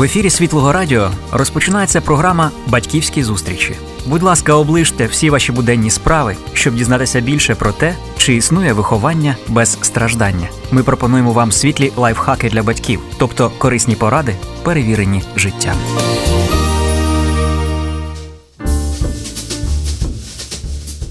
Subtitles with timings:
[0.00, 3.76] В ефірі Світлого Радіо розпочинається програма Батьківські зустрічі.
[4.06, 9.36] Будь ласка, оближте всі ваші буденні справи, щоб дізнатися більше про те, чи існує виховання
[9.48, 10.48] без страждання.
[10.70, 15.76] Ми пропонуємо вам світлі лайфхаки для батьків, тобто корисні поради, перевірені життям.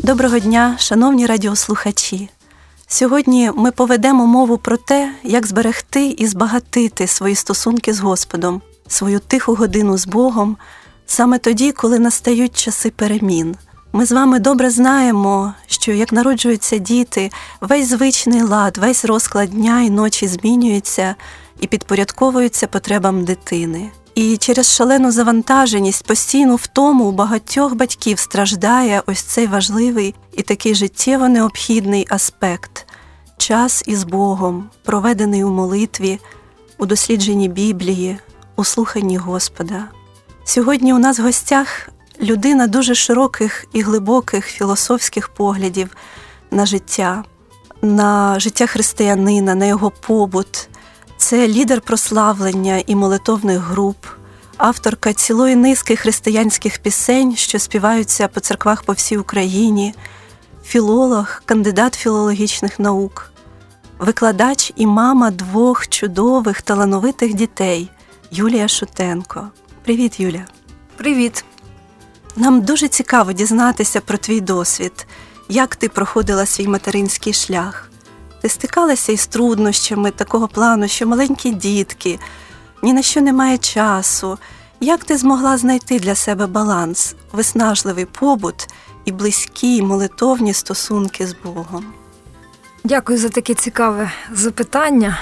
[0.04, 2.30] Доброго дня, шановні радіослухачі.
[2.88, 8.62] Сьогодні ми поведемо мову про те, як зберегти і збагатити свої стосунки з Господом,
[8.92, 10.58] свою тиху годину з Богом,
[11.06, 13.56] саме тоді, коли настають часи перемін.
[13.94, 17.32] Ми з вами добре знаємо, що як народжуються діти,
[17.62, 21.16] весь звичний лад, весь розклад дня і ночі змінюється
[21.60, 23.92] і підпорядковується потребам дитини.
[24.16, 30.76] І через шалену завантаженість, постійну втому у багатьох батьків страждає ось цей важливий і такий
[30.76, 32.86] життєво необхідний аспект
[33.38, 36.20] час із Богом, проведений у молитві,
[36.78, 38.18] у дослідженні Біблії,
[38.60, 39.88] у слуханні Господа.
[40.44, 41.90] Сьогодні у нас в гостях
[42.22, 45.96] людина дуже широких і глибоких філософських поглядів
[46.52, 47.24] на життя,
[47.82, 50.70] на життя християнина, на його побут.
[51.18, 54.06] Це лідер прославлення і молитовних груп,
[54.58, 59.96] авторка цілої низки християнських пісень, що співаються по церквах по всій Україні,
[60.64, 63.32] філолог, кандидат філологічних наук,
[64.00, 67.92] викладач і мама двох чудових талановитих дітей
[68.32, 69.48] Юлія Шутенко.
[69.84, 70.46] Привіт, Юля.
[70.96, 71.46] Привіт.
[72.36, 75.08] Нам дуже цікаво дізнатися про твій досвід,
[75.50, 77.92] як ти проходила свій материнський шлях.
[78.42, 82.20] Ти стикалася із труднощами такого плану, що маленькі дітки,
[82.84, 84.38] ні на що немає часу.
[84.80, 88.68] Як ти змогла знайти для себе баланс, виснажливий побут
[89.06, 91.86] і близькі молитовні стосунки з Богом?
[92.84, 95.18] Дякую за таке цікаве запитання.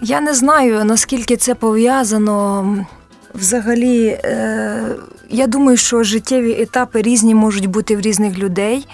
[0.00, 2.86] Я не знаю, наскільки це пов'язано.
[3.34, 4.96] Взагалі, е,
[5.30, 8.86] я думаю, що життєві етапи різні можуть бути в різних людей.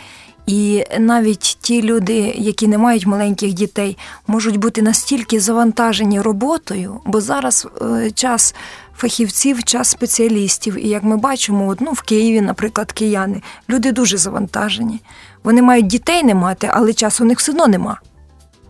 [0.46, 7.20] І навіть ті люди, які не мають маленьких дітей, можуть бути настільки завантажені роботою, бо
[7.20, 8.54] зараз е, час
[8.96, 10.86] фахівців, час спеціалістів.
[10.86, 15.00] І як ми бачимо, от, ну, в Києві, наприклад, кияни, люди дуже завантажені.
[15.44, 18.00] Вони мають дітей не мати, але часу у них все одно нема.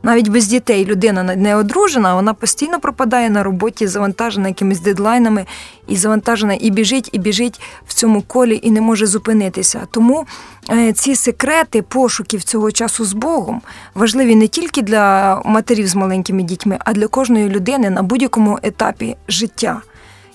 [0.03, 5.47] Навіть без дітей людина не одружена, вона постійно пропадає на роботі, завантажена якимись дедлайнами,
[5.89, 9.87] і завантажена і біжить, і біжить в цьому колі і не може зупинитися.
[9.91, 10.27] Тому
[10.71, 13.63] е, ці секрети пошуків цього часу з Богом
[13.95, 19.17] важливі не тільки для матерів з маленькими дітьми, а для кожної людини на будь-якому етапі
[19.29, 19.81] життя.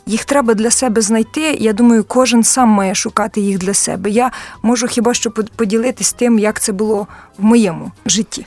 [0.05, 1.57] Їх треба для себе знайти.
[1.59, 4.09] Я думаю, кожен сам має шукати їх для себе.
[4.09, 8.45] Я можу хіба що поділитись тим, як це було в моєму житті.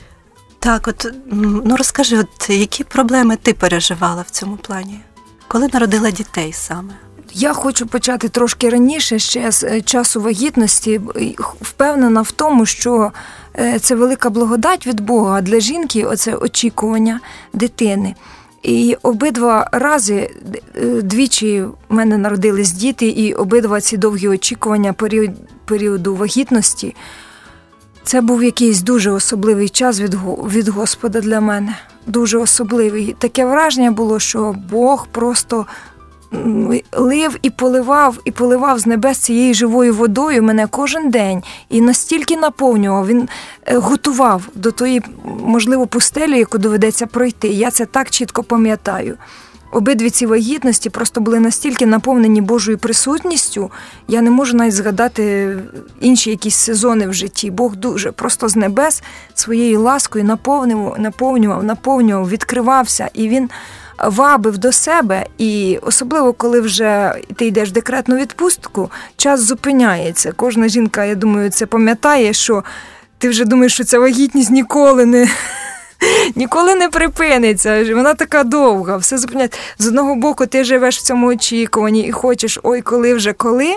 [0.59, 4.99] Так, от ну розкажи, от які проблеми ти переживала в цьому плані,
[5.47, 6.93] коли народила дітей саме?
[7.33, 11.01] Я хочу почати трошки раніше, ще з е, часу вагітності,
[11.61, 13.11] впевнена в тому, що
[13.59, 17.19] е, це велика благодать від Бога для жінки оце очікування
[17.53, 18.15] дитини.
[18.63, 20.31] І обидва рази
[20.75, 24.93] е, двічі в мене народились діти, і обидва ці довгі очікування
[25.65, 26.95] періоду вагітності.
[28.09, 30.13] Це був якийсь дуже особливий час від
[30.53, 31.75] від Господа для мене.
[32.07, 33.15] Дуже особливий.
[33.19, 35.65] Таке враження було, що Бог просто
[36.97, 42.37] лив і поливав, і поливав з небес цією живою водою мене кожен день і настільки
[42.37, 43.07] наповнював.
[43.07, 43.29] Він
[43.65, 45.01] е, готував до тої,
[45.39, 47.47] можливо, пустелі, яку доведеться пройти.
[47.47, 49.17] Я це так чітко пам'ятаю.
[49.71, 53.71] Обидві ці вагітності просто були настільки наповнені Божою присутністю,
[54.07, 55.57] я не можу навіть згадати
[56.01, 57.51] інші якісь сезони в житті.
[57.51, 59.03] Бог дуже просто з небес
[59.33, 63.49] своєю ласкою наповнював, наповнював, наповнював, відкривався, і він
[64.03, 65.25] вабив до себе.
[65.37, 70.31] І особливо, коли вже ти йдеш в декретну відпустку, час зупиняється.
[70.35, 72.63] Кожна жінка, я думаю, це пам'ятає, що
[73.17, 75.27] ти вже думаєш, що ця вагітність ніколи не
[76.35, 77.95] ніколи не припиниться.
[77.95, 79.59] Вона така довга, все зупиняється.
[79.77, 83.75] З одного боку, ти живеш в цьому очікуванні і хочеш, ой, коли вже коли.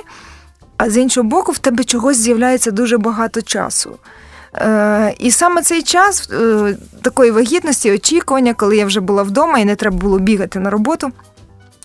[0.76, 3.98] А з іншого боку, в тебе чогось з'являється дуже багато часу.
[4.54, 9.64] Е, І саме цей час е, такої вагітності, очікування, коли я вже була вдома і
[9.64, 11.12] не треба було бігати на роботу,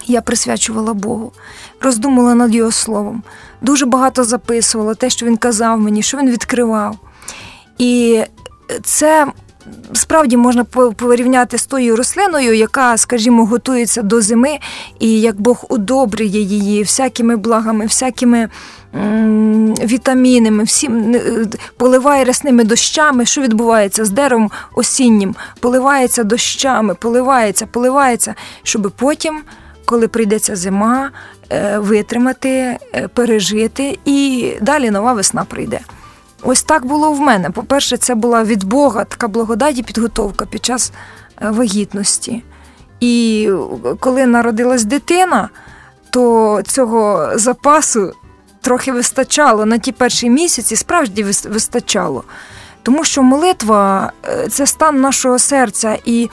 [0.05, 1.31] я присвячувала Богу,
[1.81, 3.23] роздумувала над його словом.
[3.61, 6.97] Дуже багато записувала те, що він казав мені, що він відкривав.
[7.77, 8.23] І
[8.83, 9.27] це
[9.93, 10.63] справді можна
[10.97, 14.57] порівняти з тою рослиною, яка, скажімо, готується до зими,
[14.99, 18.49] і як Бог удобрює її всякими благами, всякими
[19.83, 21.45] вітамінами, всім е,
[21.77, 23.25] поливає рясними дощами.
[23.25, 25.35] Що відбувається з деревом осіннім?
[25.59, 29.41] Поливається дощами, поливається, поливається, щоб потім.
[29.85, 31.11] коли прийдеться зима,
[31.49, 35.79] е, витримати, е, пережити, і далі нова весна прийде.
[36.43, 37.49] Ось так було в мене.
[37.49, 40.91] По-перше, це була від Бога така благодать і підготовка під час
[41.41, 42.43] е, вагітності.
[42.99, 43.49] І
[43.99, 45.49] коли народилась дитина,
[46.09, 48.13] то цього запасу
[48.61, 52.23] трохи вистачало на ті перші місяці, справді вистачало.
[52.83, 54.11] Тому що молитва
[54.49, 55.97] це стан нашого серця.
[56.05, 56.29] і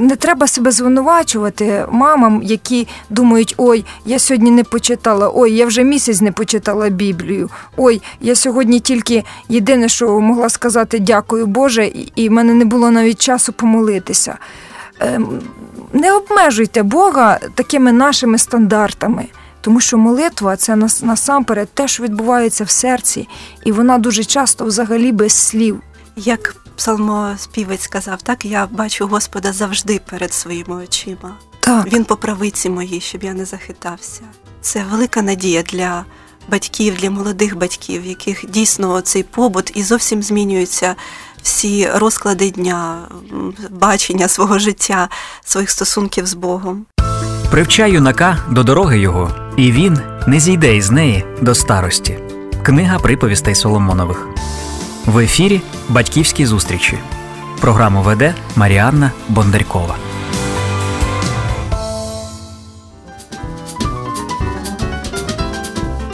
[0.00, 5.84] не треба себе звинувачувати мамам, які думають, ой, я сьогодні не почитала, ой, я вже
[5.84, 7.50] місяць не почитала Біблію.
[7.76, 12.90] Ой, я сьогодні тільки єдине, що могла сказати дякую Боже, і в мене не було
[12.90, 14.38] навіть часу помолитися.
[15.00, 15.40] Ем,
[15.92, 19.26] не обмежуйте Бога такими нашими стандартами.
[19.60, 23.28] Тому що молитва це насамперед те, що відбувається в серці,
[23.64, 25.80] і вона дуже часто взагалі без слів.
[26.16, 31.36] Як псалмоспівець сказав, так я бачу Господа завжди перед своїми очима.
[31.60, 31.92] Так.
[31.92, 34.22] Він по правиці моїй, щоб я не захитався.
[34.60, 36.04] Це велика надія для
[36.48, 40.94] батьків, для молодих батьків, яких дійсно цей побут і зовсім змінюються
[41.42, 42.98] всі розклади дня,
[43.70, 45.08] бачення свого життя,
[45.44, 46.86] своїх стосунків з Богом.
[47.50, 52.18] Привчай юнака до дороги його, і він не зійде із неї до старості.
[52.62, 54.28] Книга приповістей Соломонових.
[55.06, 56.98] В ефірі Батьківські зустрічі.
[57.60, 59.96] Програму веде Маріанна Бондарькова.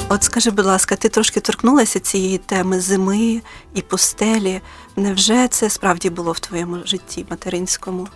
[0.09, 3.41] От скажи, будь ласка, ти трошки торкнулася цієї теми зими
[3.75, 4.61] і пустелі.
[4.97, 8.09] Невже це справді було в твоєму житті материнському?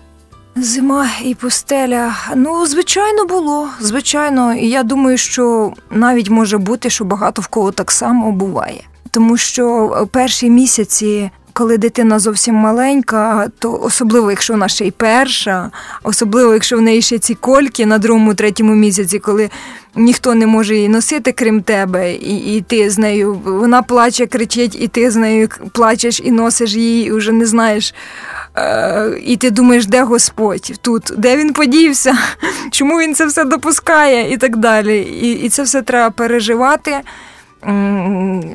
[0.56, 2.14] Зима і пустеля.
[2.36, 3.68] Ну, звичайно, було.
[3.80, 8.84] Звичайно, і я думаю, що навіть може бути, що багато в кого так само буває
[9.12, 11.30] тому що е, перші місяці.
[11.54, 15.70] Коли дитина зовсім маленька, то особливо, якщо вона ще й перша,
[16.02, 19.50] особливо, якщо в неї ще ці кольки на другому, третьому місяці, коли
[19.96, 24.76] ніхто не може її носити, крім тебе, і і ти з нею вона плаче, кричить,
[24.80, 27.94] і ти з нею плачеш і носиш її, і вже не знаєш.
[28.56, 32.18] Е, І ти думаєш, де Господь тут, де він подівся,
[32.70, 34.98] чому він це все допускає, і так далі.
[35.00, 37.00] І, І це все треба переживати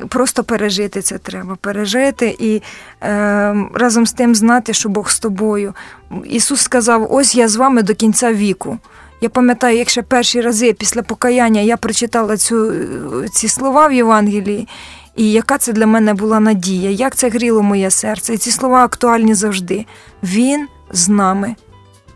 [0.08, 2.62] просто пережити це треба, пережити і
[3.02, 5.74] е, разом з тим знати, що Бог з тобою.
[6.24, 8.78] Ісус сказав: ось я з вами до кінця віку.
[9.20, 12.74] Я пам'ятаю, як ще перші рази після покаяння я прочитала цю,
[13.32, 14.68] ці слова в Євангелії,
[15.16, 18.34] і яка це для мене була надія, як це гріло моє серце.
[18.34, 19.86] І ці слова актуальні завжди.
[20.22, 21.56] Він з нами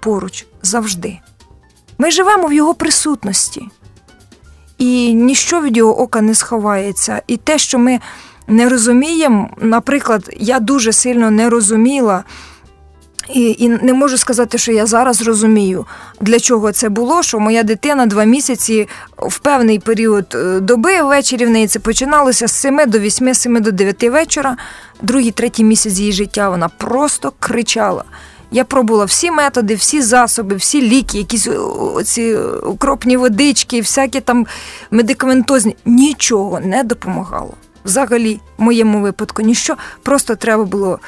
[0.00, 1.18] поруч завжди.
[1.98, 3.62] Ми живемо в Його присутності
[4.82, 7.22] і ніщо від його ока не сховається.
[7.26, 8.00] І те, що ми
[8.48, 12.24] не розуміємо, наприклад, я дуже сильно не розуміла.
[13.34, 15.86] І і не можу сказати, що я зараз розумію,
[16.20, 18.88] для чого це було, що моя дитина два місяці
[19.18, 23.62] в певний період е, доби ввечері в неї це починалося з 7 до 8, 7
[23.62, 24.56] до 9 вечора,
[25.02, 28.04] другий, третій місяць її життя вона просто кричала.
[28.54, 31.48] Я пробувала всі методи, всі засоби, всі ліки, якісь
[32.04, 34.46] ці укропні водички, всякі там
[34.90, 35.76] медикаментозні.
[35.84, 37.54] Нічого не допомагало.
[37.84, 39.76] Взагалі, в моєму випадку, ніщо.
[40.02, 40.98] Просто треба було.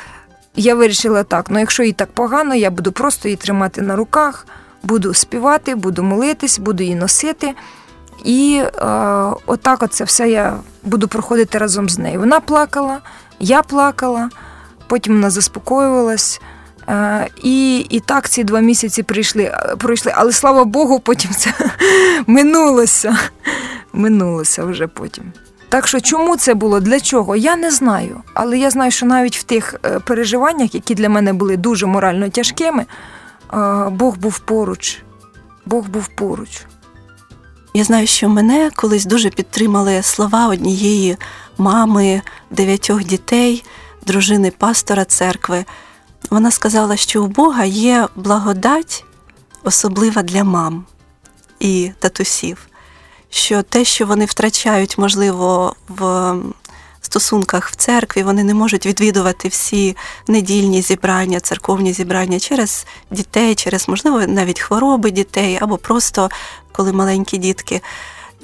[0.57, 4.47] Я вирішила так: ну якщо їй так погано, я буду просто її тримати на руках,
[4.83, 7.55] буду співати, буду молитись, буду її носити.
[8.25, 8.71] І е,
[9.47, 12.21] отак от все я буду проходити разом з нею.
[12.21, 12.99] Вона плакала,
[13.41, 14.31] я плакала,
[14.87, 16.41] потім вона заспокоювалась.
[16.89, 20.13] Е, і і так ці два місяці прийшли, е, пройшли.
[20.17, 21.55] Але слава Богу, потім це
[22.27, 23.17] минулося.
[23.93, 25.25] Минулося вже потім.
[25.69, 26.81] Так що чому це було?
[26.81, 27.37] Для чого?
[27.37, 28.21] Я не знаю.
[28.35, 32.29] Але я знаю, що навіть в тих е, переживаннях, які для мене були дуже морально
[32.29, 32.87] тяжкими,
[33.91, 35.03] Бог був поруч.
[35.67, 36.63] Бог був поруч.
[37.75, 41.17] Я знаю, що мене колись дуже підтримали слова однієї
[41.59, 43.65] мами дев'ятьох дітей,
[44.07, 45.65] дружини пастора церкви.
[46.31, 49.05] Вона сказала, що у Бога є благодать,
[49.65, 50.85] особлива для мам
[51.61, 52.67] і татусів,
[53.31, 56.35] що те, що вони втрачають, можливо, в
[57.01, 59.97] стосунках в церкві, вони не можуть відвідувати всі
[60.29, 66.31] недільні зібрання, церковні зібрання через дітей, через, можливо, навіть хвороби дітей, або просто
[66.73, 67.83] коли маленькі дітки.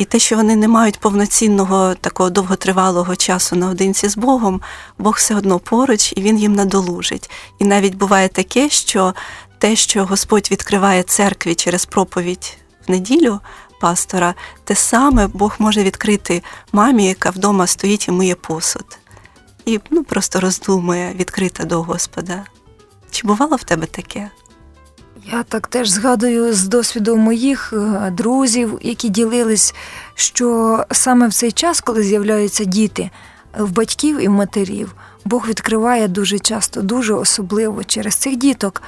[0.00, 4.60] І те, що вони не мають повноцінного такого довготривалого часу наодинці з Богом,
[4.98, 7.30] Бог все одно поруч і він їм надолужить.
[7.58, 9.14] І навіть буває таке, що
[9.58, 12.56] те, що Господь відкриває церкві через проповідь
[12.88, 13.40] в неділю
[13.80, 16.42] пастора, те саме Бог може відкрити
[16.72, 18.98] мамі, яка вдома стоїть і миє посуд.
[19.64, 22.44] І ну, просто роздумує, відкрита до Господа.
[23.10, 24.30] Чи бувало в тебе таке?
[25.32, 29.74] Я так теж згадую з досвіду моїх е, друзів, які ділились,
[30.14, 33.10] що саме в цей час, коли з'являються діти
[33.58, 34.94] в батьків і в матерів,
[35.24, 38.82] Бог відкриває дуже часто, дуже особливо через цих діток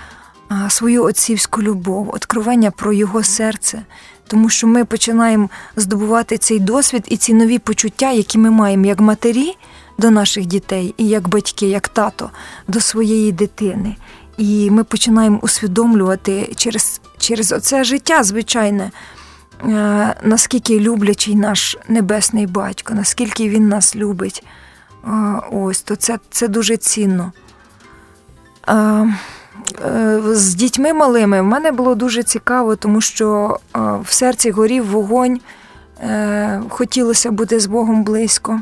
[0.69, 3.83] свою отцівську любов, откровення про його серце,
[4.27, 9.01] тому що ми починаємо здобувати цей досвід і ці нові почуття, які ми маємо як
[9.01, 9.57] матері
[9.99, 12.31] до наших дітей, і як батьки, як тато
[12.69, 13.97] до своєї дитини.
[14.43, 18.91] І ми починаємо усвідомлювати через через оце життя, звичайне,
[19.65, 24.47] е, наскільки люблячий наш небесний батько, наскільки він нас любить.
[25.53, 27.33] Ось, то це це дуже цінно.
[28.69, 29.13] Е,
[30.33, 35.41] з дітьми малими в мене було дуже цікаво, тому що в серці горів вогонь,
[36.01, 38.61] е, хотілося бути з Богом близько.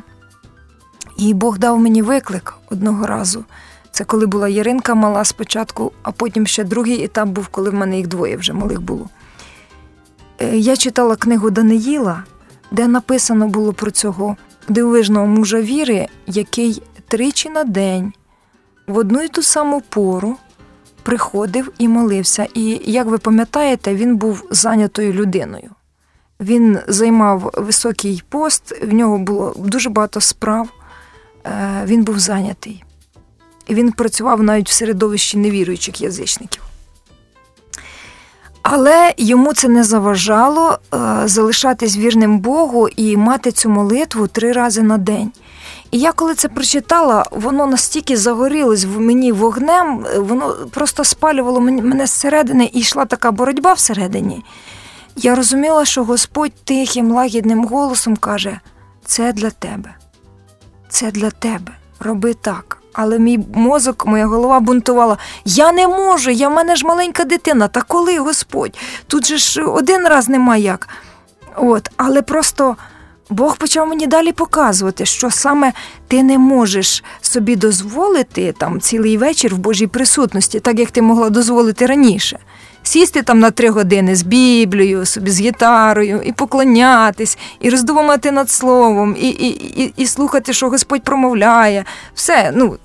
[1.17, 3.45] І Бог дав мені виклик одного разу.
[3.93, 7.97] Це коли була Яринка мала спочатку, а потім ще другий етап був, коли в мене
[7.97, 9.09] їх двоє вже малих було.
[10.39, 12.25] Е, я читала книгу Даниїла,
[12.71, 14.37] де написано було про цього
[14.69, 18.13] дивовижного мужа віри, який тричі на день
[18.87, 20.37] в одну й ту саму пору
[21.03, 22.47] приходив і молився.
[22.55, 25.71] І, як ви пам'ятаєте, він був зайнятою людиною.
[26.41, 30.69] Він займав високий пост, в нього було дуже багато справ,
[31.45, 32.85] е, він був зайнятий.
[33.69, 36.63] Він працював навіть в середовищі невіруючих язичників.
[38.63, 44.83] Але йому це не заважало е, залишатись вірним Богу і мати цю молитву три рази
[44.83, 45.33] на день.
[45.91, 52.07] І я коли це прочитала, воно настільки загорілось в мені вогнем, воно просто спалювало мене
[52.07, 54.45] зсередини і йшла така боротьба всередині.
[55.17, 58.61] Я розуміла, що Господь тихим, лагідним голосом каже:
[59.05, 59.95] це для тебе,
[60.89, 62.80] це для тебе, роби так.
[63.03, 65.17] Але мій мозок, моя голова бунтувала.
[65.45, 67.69] Я не можу, я в мене ж маленька дитина.
[67.69, 68.79] Та коли Господь?
[69.07, 70.89] Тут же ж один раз нема як.
[71.57, 72.77] От, Але просто
[73.31, 75.73] Бог почав мені далі показувати, що саме
[76.09, 81.31] ти не можеш собі дозволити там цілий вечір в Божій присутності, так як ти могла
[81.31, 82.39] дозволити раніше.
[82.83, 88.51] Сісти там на три години з Біблією, собі з гітарою, і поклонятись, і роздумувати над
[88.51, 89.49] словом, і і,
[89.83, 91.85] і, і слухати, що Господь промовляє.
[92.15, 92.77] Все, ну,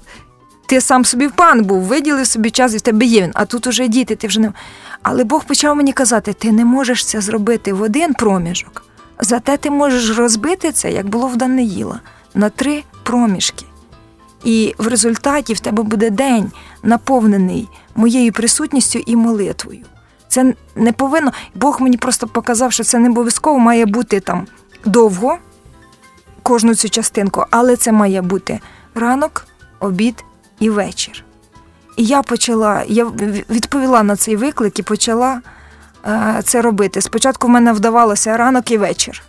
[0.65, 3.67] ти сам собі пан був, виділив собі час, і в тебе є він, а тут
[3.67, 4.53] уже діти, ти вже не.
[5.01, 8.83] Але Бог почав мені казати: ти не можеш це зробити в один проміжок.
[9.19, 11.99] Зате ти можеш розбити це, як було в Даниїла,
[12.33, 13.65] на три проміжки.
[14.43, 16.51] І в результаті в тебе буде день
[16.83, 19.81] наповнений моєю присутністю і молитвою.
[20.27, 21.31] Це не повинно.
[21.55, 24.47] Бог мені просто показав, що це не обов'язково має бути там
[24.85, 25.37] довго,
[26.43, 28.59] кожну цю частинку, але це має бути
[28.95, 29.47] ранок,
[29.79, 30.23] обід
[30.59, 31.23] і вечір.
[31.97, 33.05] І я почала, я
[33.49, 35.41] відповіла на цей виклик і почала
[36.07, 37.01] Е, це робити.
[37.01, 39.23] Спочатку в мене вдавалося ранок і вечір.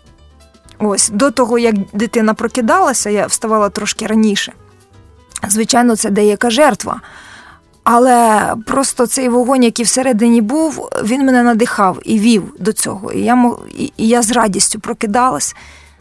[0.78, 4.52] Ось до того, як дитина прокидалася, я вставала трошки раніше.
[5.48, 7.00] Звичайно, це деяка жертва.
[7.84, 13.12] Але просто цей вогонь, який всередині був, він мене надихав і вів до цього.
[13.12, 15.56] І я і я з радістю прокидалась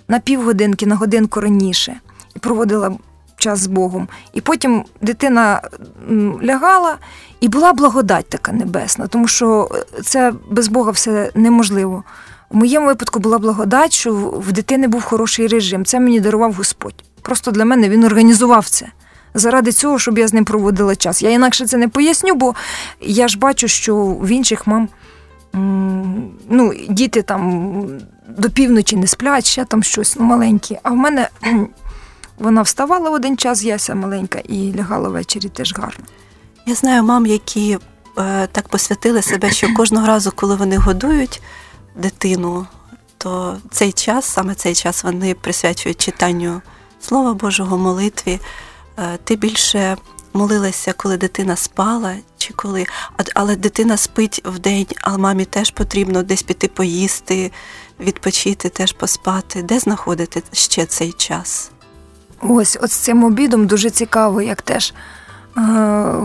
[0.08, 1.96] на півгодинки, на годинку раніше
[2.36, 2.92] і проводила
[3.38, 4.08] час з Богом.
[4.34, 5.62] І потім дитина
[6.44, 6.98] лягала,
[7.40, 9.70] і була благодать така небесна, тому що
[10.04, 12.04] це без Бога все неможливо.
[12.50, 15.86] У моєму випадку була благодать, що в дитини був хороший режим.
[15.86, 17.04] Це мені дарував Господь.
[17.22, 18.88] Просто для мене він організував це.
[19.34, 21.22] Заради цього, щоб я з ним проводила час.
[21.22, 22.56] Я інакше це не поясню, бо
[23.02, 24.90] я ж бачу, що в інших мам
[26.50, 27.84] ну, діти там
[28.38, 30.80] до півночі не сплять, ще там щось ну, маленьке.
[30.84, 31.30] А в мене
[32.38, 36.06] вона вставала один час, яся маленька, і лягала ввечері теж гарно.
[36.66, 37.78] Я знаю мам, які
[38.18, 41.42] е, так посвятили себе, що кожного разу, коли вони годують
[41.96, 42.68] дитину,
[43.18, 46.62] то цей час, саме цей час, вони присвячують читанню
[47.02, 48.40] Слова Божого, молитві.
[48.98, 49.98] Е, ти більше
[50.34, 52.86] молилася, коли дитина спала, чи коли.
[53.34, 57.52] Але дитина спить в день, а мамі теж потрібно десь піти поїсти,
[58.00, 59.64] відпочити, теж поспати.
[59.64, 61.72] Де знаходити ще цей час?
[62.42, 64.94] Ось, от з цим обідом дуже цікаво, як теж.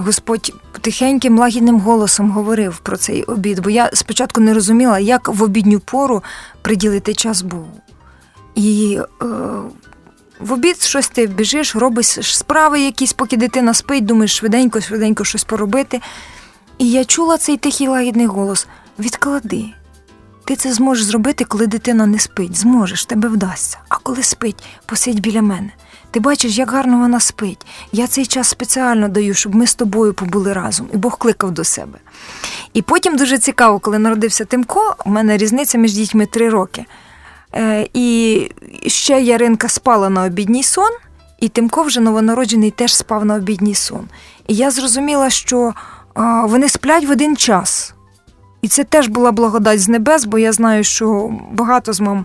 [0.05, 5.43] Господь тихеньким лагідним голосом говорив про цей обід, бо я спочатку не розуміла, як в
[5.43, 6.23] обідню пору
[6.63, 7.81] приділити час Богу.
[8.55, 9.27] І е,
[10.41, 15.45] в обід щось ти біжиш, робиш справи якісь, поки дитина спить, думаєш швиденько, швиденько щось
[15.45, 16.01] поробити.
[16.79, 18.67] І я чула цей тихий лагідний голос:
[18.99, 19.65] відклади,
[20.45, 22.57] Ти це зможеш зробити, коли дитина не спить.
[22.57, 23.79] Зможеш, тебе вдасться.
[23.89, 25.71] А коли спить, посидь біля мене.
[26.11, 27.67] Ти бачиш, як гарно вона спить.
[27.93, 30.89] Я цей час спеціально даю, щоб ми з тобою побули разом.
[30.95, 31.99] І Бог кликав до себе.
[32.75, 36.85] І потім дуже цікаво, коли народився Тимко, у мене різниця між дітьми три роки.
[37.55, 38.51] Е, І
[38.87, 40.91] ще Яринка спала на обідній сон,
[41.41, 44.09] і Тимко вже новонароджений теж спав на обідній сон.
[44.47, 45.75] І я зрозуміла, що
[46.45, 47.95] вони сплять в один час.
[48.63, 52.25] І це теж була благодать з небес, бо я знаю, що багато з мам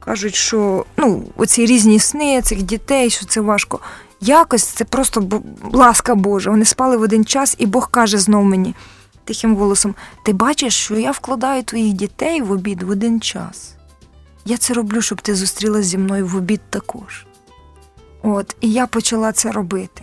[0.00, 3.80] кажуть, що ну, оці різні сни цих дітей, що це важко.
[4.20, 5.42] Якось це просто
[5.72, 6.50] ласка Божа.
[6.50, 8.74] Вони спали в один час, і Бог каже знов мені
[9.24, 13.74] тихим голосом: Ти бачиш, що я вкладаю твоїх дітей в обід в один час.
[14.44, 17.26] Я це роблю, щоб ти зустрілася зі мною в обід також.
[18.22, 20.02] От, І я почала це робити.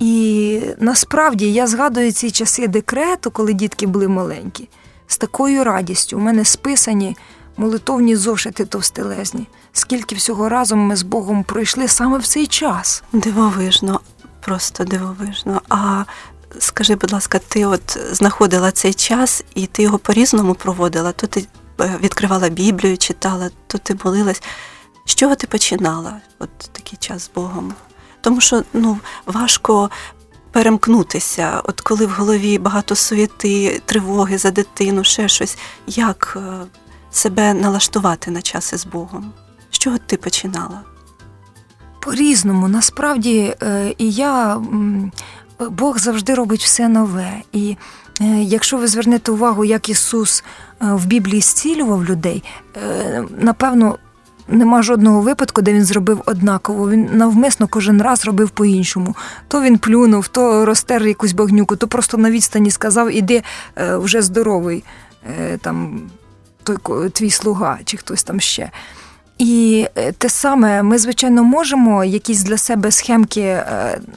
[0.00, 4.68] І насправді я згадую ці часи декрету, коли дітки були маленькі,
[5.06, 6.16] з такою радістю.
[6.16, 7.16] У мене списані
[7.56, 9.46] молитовні зошити товстелезні.
[9.72, 13.02] Скільки всього разом ми з Богом пройшли саме в цей час.
[13.12, 14.00] Дивовижно,
[14.40, 15.62] просто дивовижно.
[15.68, 16.04] А
[16.58, 21.12] скажи, будь ласка, ти от знаходила цей час і ти його по-різному проводила?
[21.12, 21.46] То ти
[21.80, 24.42] е, відкривала Біблію, читала, то ти молилась.
[25.06, 27.74] З чого ти починала от такий час з Богом?
[28.20, 29.90] Тому що ну, важко
[30.52, 36.66] перемкнутися, от коли в голові багато суєти, тривоги за дитину, ще щось, як е,
[37.12, 39.32] себе налаштувати на час із Богом?
[39.70, 40.80] З чого ти починала?
[42.00, 44.60] По-різному, насправді, е, і я
[45.70, 47.32] Бог завжди робить все нове.
[47.52, 47.76] І
[48.20, 50.44] е, якщо ви звернете увагу, як Ісус
[50.80, 52.44] в Біблії зцілював людей,
[53.38, 53.98] напевно,
[54.48, 56.90] Нема жодного випадку, де він зробив однаково.
[56.90, 59.16] Він навмисно кожен раз робив по-іншому.
[59.48, 63.42] То він плюнув, то розтер якусь багнюку, то просто на відстані сказав, іди
[63.76, 64.84] е, вже здоровий
[65.40, 66.00] е, там
[66.62, 68.70] той твій слуга чи хтось там ще.
[69.38, 73.64] І е, те саме, ми, звичайно, можемо якісь для себе схемки,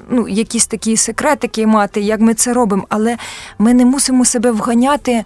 [0.09, 3.17] ну, якісь такі секретики мати, як ми це робимо, але
[3.59, 5.23] ми не мусимо себе вганяти.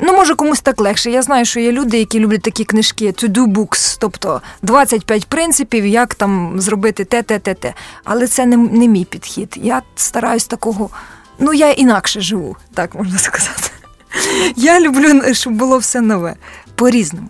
[0.00, 1.10] Ну, може, комусь так легше.
[1.10, 6.14] Я знаю, що є люди, які люблять такі книжки to-do books, тобто 25 принципів, як
[6.14, 7.74] там зробити те, те, те, те.
[8.04, 9.58] Але це не, не мій підхід.
[9.62, 10.90] Я стараюсь такого,
[11.38, 13.81] ну я інакше живу, так можна сказати.
[14.56, 16.36] Я люблю, щоб було все нове,
[16.74, 17.28] по-різному.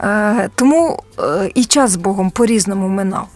[0.00, 3.28] Е, Тому е, і час з Богом по-різному минав.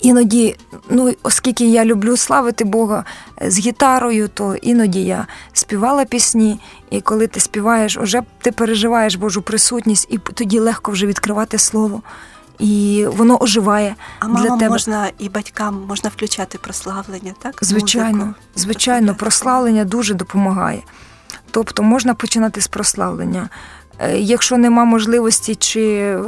[0.00, 0.56] Іноді,
[0.90, 3.04] ну оскільки я люблю славити Бога
[3.42, 9.14] е, з гітарою, то іноді я співала пісні, і коли ти співаєш, вже ти переживаєш
[9.14, 12.02] Божу присутність, і тоді легко вже відкривати слово.
[12.58, 13.94] І воно оживає.
[14.18, 14.68] А для тебе.
[14.68, 17.58] можна і батькам можна включати прославлення, так?
[17.60, 18.34] Звичайно, Музику.
[18.56, 20.82] звичайно, прославлення дуже допомагає.
[21.54, 23.48] Тобто можна починати з прославлення.
[23.98, 26.20] Е, якщо нема можливості чи е,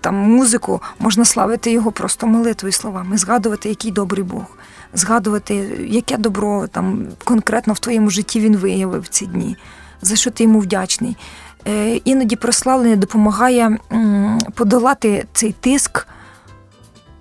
[0.00, 4.44] там музику, можна славити його просто молитвою словами, згадувати, який добрий Бог,
[4.94, 5.54] згадувати,
[5.88, 9.56] яке добро там конкретно в твоєму житті він виявив ці дні,
[10.02, 11.16] за що ти йому вдячний.
[11.68, 13.78] Е, іноді прославлення допомагає
[14.54, 16.06] подолати цей тиск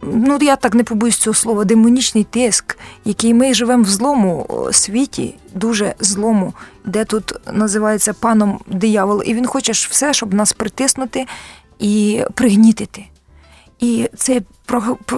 [0.02, 5.36] ну я так не побоюсь цього слова, демонічний тиск, який ми живемо в злому світі,
[5.54, 6.54] дуже злому,
[6.86, 11.26] де тут називається паном диявол, і він хоче все, щоб нас притиснути
[11.80, 13.06] і пригнітити.
[13.80, 14.42] І це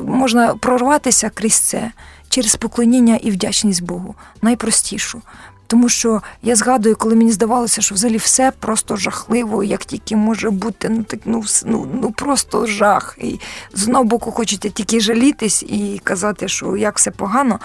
[0.03, 1.91] можна прорватися крізь це
[2.29, 5.21] через поклоніння і вдячність Богу, найпростішу.
[5.69, 10.49] Тому що я згадую, коли мені здавалося, що взагалі все просто жахливо, як тільки може
[10.49, 13.17] бути, ну так ну ну, ну просто жах.
[13.21, 13.39] І
[13.73, 17.59] з одного боку хочете тільки жалітись і казати, що як все погано.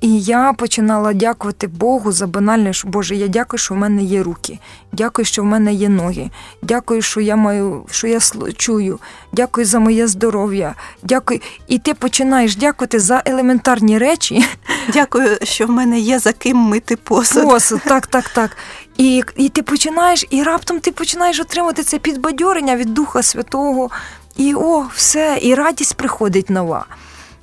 [0.00, 4.22] І я починала дякувати Богу за банальне, що Боже, я дякую, що в мене є
[4.22, 4.58] руки.
[4.92, 6.30] Дякую, що в мене є ноги.
[6.62, 8.18] Дякую, що я маю, що я
[8.56, 8.98] чую.
[9.32, 10.74] Дякую за моє здоров'я.
[11.02, 11.40] Дякую.
[11.68, 14.44] І ти починаєш дякувати за елементарні речі.
[14.92, 17.42] Дякую, що в мене є за ким мити посуд.
[17.44, 18.56] Посуд, так, так, так.
[18.96, 23.90] І і ти починаєш, і раптом ти починаєш отримати це підбадьорення від Духа Святого.
[24.36, 26.86] І о, все, і радість приходить нова.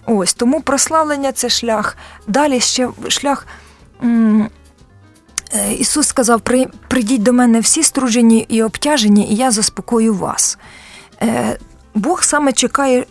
[0.05, 1.97] Ось тому прославлення це шлях.
[2.27, 3.47] Далі ще шлях.
[4.03, 4.49] Е,
[5.79, 6.41] Ісус сказав:
[6.87, 10.57] прийдіть до мене всі струджені і обтяжені, і я заспокою вас.
[11.21, 11.57] Е,
[11.95, 13.05] Бог саме чекає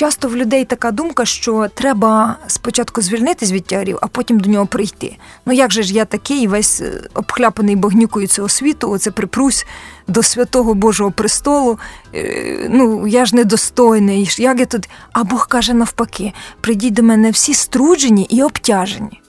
[0.00, 4.66] Часто в людей така думка, що треба спочатку звільнитись від тягарів, а потім до нього
[4.66, 5.16] прийти.
[5.46, 9.66] Ну як же ж я такий, весь е, обхляпаний багнюкою цього світу, оце припрусь
[10.08, 11.78] до святого Божого престолу.
[12.14, 14.30] Е, ну я ж недостойний.
[14.38, 14.88] Як я тут?
[15.12, 19.20] А Бог каже навпаки: прийдіть до мене всі струджені і обтяжені.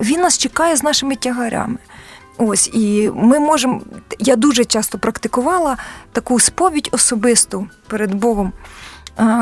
[0.00, 1.78] Він нас чекає з нашими тягарями.
[2.38, 3.80] Ось, і ми можемо.
[4.18, 5.76] Я дуже часто практикувала
[6.12, 8.52] таку сповідь особисту перед Богом.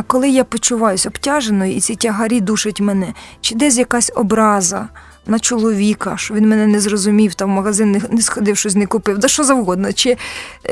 [0.07, 4.89] Коли я почуваюся обтяженою, і ці тягарі душать мене, чи десь якась образа
[5.27, 8.87] на чоловіка, що він мене не зрозумів, там в магазин не, не сходив, щось не
[8.87, 10.17] купив, да що завгодно, чи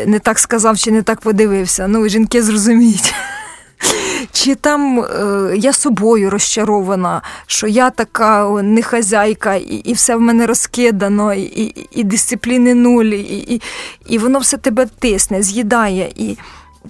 [0.07, 1.89] не так сказав, чи не так подивився.
[1.89, 3.15] Ну, жінки зрозуміють.
[4.33, 10.21] Чи там е, я собою розчарована, що я така не хазяйка, і і все в
[10.21, 13.63] мене розкидано, і і, і дисципліни нуль, і, і
[14.07, 16.13] і, воно все тебе тисне, з'їдає.
[16.17, 16.39] І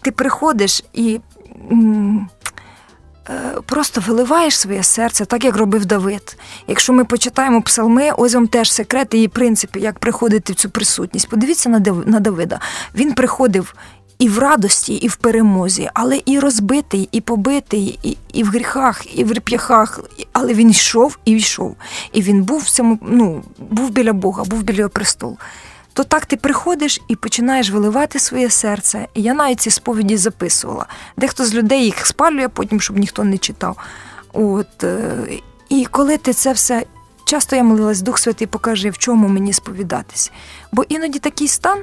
[0.03, 1.20] ти приходиш і е,
[3.66, 6.37] просто виливаєш своє серце, так як робив Давид.
[6.68, 11.29] Якщо ми почитаємо псалми, ось вам теж секрети і принципи, як приходити в цю присутність.
[11.29, 11.68] Подивіться
[12.07, 12.61] на Давида.
[12.94, 13.75] Він приходив
[14.18, 19.18] і в радості, і в перемозі, але і розбитий, і побитий, і і в гріхах,
[19.18, 20.01] і в реп'яхах.
[20.33, 21.77] Але він йшов і йшов.
[22.12, 25.38] І він був в цьому, ну, був біля Бога, був біля престолу.
[25.92, 29.09] То так ти приходиш і починаєш виливати своє серце.
[29.14, 30.87] І я навіть ці сповіді записувала.
[31.16, 33.76] Дехто з людей їх спалює, потім, щоб ніхто не читав.
[34.33, 35.16] От, е,
[35.68, 36.85] І коли ти це все.
[37.24, 40.33] Часто я молилась, Дух Святий, покажи, в чому мені сповідатись.
[40.72, 41.78] Бо іноді такий стан,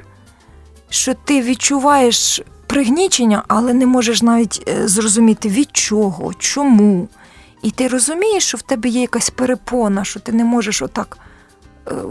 [0.89, 7.07] що ти відчуваєш пригнічення, але не можеш навіть е, зрозуміти від чого, чому.
[7.61, 11.17] І ти розумієш, що в тебе є якась перепона, що ти не можеш отак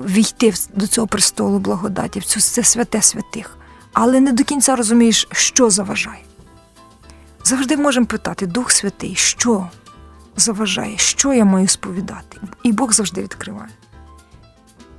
[0.04, 3.58] війти до цього престолу благодаті, в це святе святих,
[3.92, 6.22] але не до кінця розумієш, що заважає.
[7.44, 9.70] Завжди можемо питати, Дух Святий, що
[10.36, 12.40] заважає, що я маю сповідати?
[12.62, 13.70] І Бог завжди відкриває.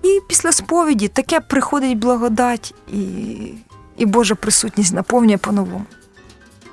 [0.04, 3.54] І після сповіді таке приходить благодать, і
[3.98, 5.86] і Божа присутність наповнює по-новому.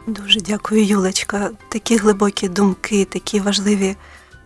[0.06, 1.50] Дуже дякую, Юлечка.
[1.68, 3.96] Такі глибокі думки, такі важливі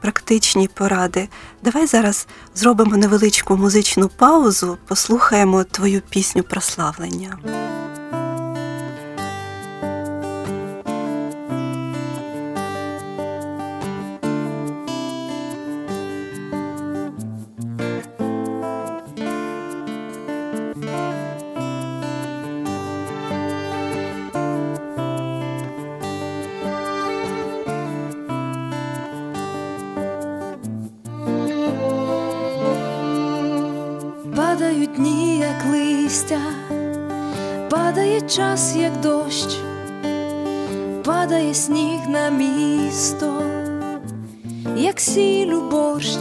[0.01, 1.29] практичні поради.
[1.63, 7.39] Давай зараз зробимо невеличку музичну паузу, послухаємо твою пісню прославлення.
[38.37, 39.59] Час, як дощ,
[41.05, 43.43] падає сніг на місто,
[44.77, 46.19] як сіль у борщ,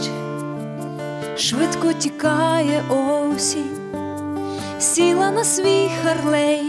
[1.36, 3.76] швидко тікає осінь,
[4.78, 6.62] сіла на свій харлей,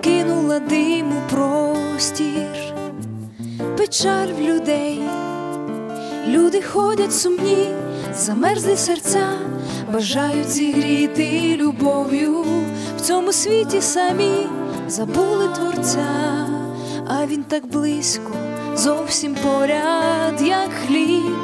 [0.00, 2.74] кинула диму простір,
[3.76, 5.02] печаль в людей,
[6.28, 7.68] люди ходять сумні,
[8.14, 9.28] замерзлі серця,
[9.92, 12.44] бажають зігріти любов'ю
[12.96, 14.46] в цьому світі самі
[14.88, 16.48] забули творця,
[17.06, 18.32] а він так близько,
[18.76, 21.36] зовсім поряд, як хліб,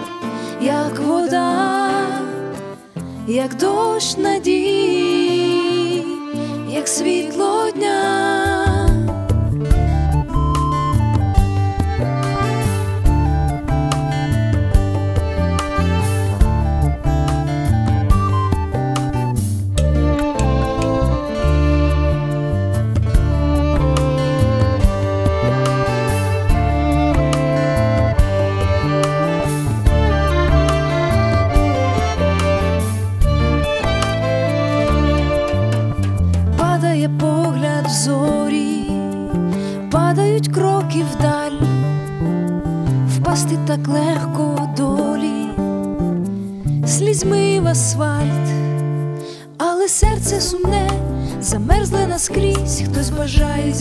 [0.63, 1.91] як вода,
[3.29, 6.05] як дощ надій,
[6.71, 8.66] як світло дня.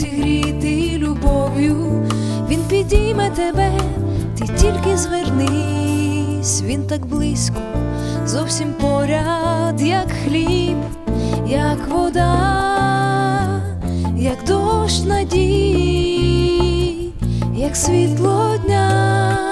[0.06, 2.04] Бажає зігріти любов'ю,
[2.50, 3.72] він підійме тебе,
[4.38, 7.62] ти тільки звернись, він так близько,
[8.26, 10.78] зовсім поряд, як хліб,
[11.48, 13.62] як вода,
[14.18, 16.46] як дощ надій,
[17.56, 19.45] як світло дня.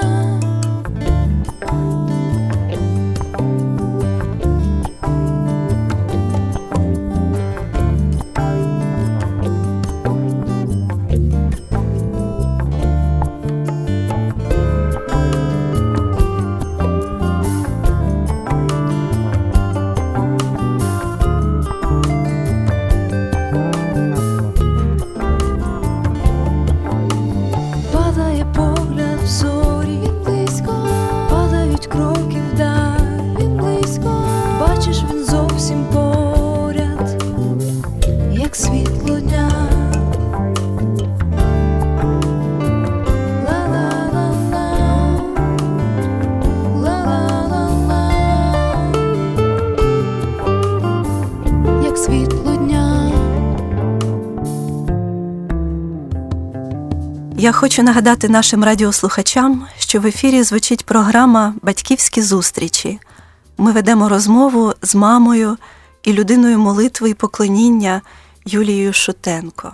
[57.54, 63.00] Хочу нагадати нашим радіослухачам, що в ефірі звучить програма Батьківські зустрічі.
[63.58, 65.58] Ми ведемо розмову з мамою
[66.04, 68.02] і людиною молитви і поклоніння
[68.46, 69.72] Юлією Шутенко.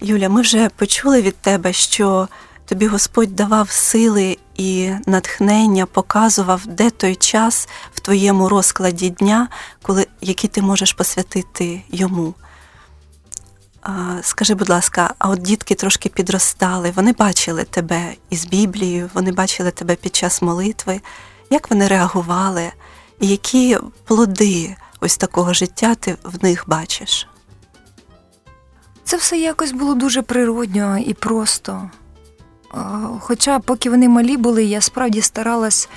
[0.00, 2.28] Юля, ми вже почули від тебе, що
[2.66, 9.48] тобі Господь давав сили і натхнення, показував, де той час в твоєму розкладі дня,
[9.82, 12.34] коли, який ти можеш посвятити йому.
[14.22, 19.70] Скажи, будь ласка, а от дітки трошки підростали, вони бачили тебе із Біблією, вони бачили
[19.70, 21.00] тебе під час молитви.
[21.50, 22.72] Як вони реагували,
[23.20, 27.28] і які плоди ось такого життя ти в них бачиш?
[29.04, 31.90] Це все якось було дуже природньо і просто.
[33.20, 35.88] Хоча, поки вони малі були, я справді старалась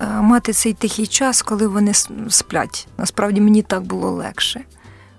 [0.00, 1.94] е, мати цей тихий час, коли вони
[2.28, 2.88] сплять.
[2.98, 4.64] Насправді мені так було легше.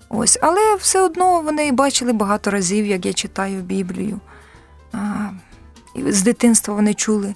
[0.10, 4.20] Ось, але все одно вони бачили багато разів, як я читаю Біблію.
[4.92, 5.30] А,
[5.96, 7.36] і З дитинства вони чули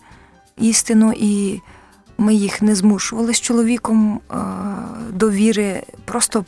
[0.57, 1.61] істину, і
[2.17, 4.39] ми їх не змушували з чоловіком а,
[5.09, 5.83] до віри.
[6.05, 6.45] Просто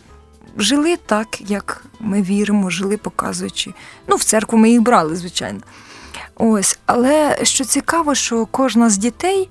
[0.57, 3.73] жили так, як ми віримо, жили, показуючи.
[4.07, 5.59] Ну, в церкву ми їх брали, звичайно.
[6.35, 9.49] Ось, але що цікаво, що кожна з дітей